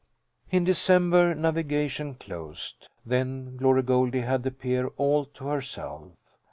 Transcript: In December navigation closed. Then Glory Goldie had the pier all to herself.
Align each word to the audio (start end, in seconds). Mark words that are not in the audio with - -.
In 0.49 0.63
December 0.63 1.35
navigation 1.35 2.15
closed. 2.15 2.87
Then 3.05 3.55
Glory 3.55 3.83
Goldie 3.83 4.21
had 4.21 4.41
the 4.41 4.49
pier 4.49 4.87
all 4.97 5.25
to 5.25 5.45
herself. 5.45 6.13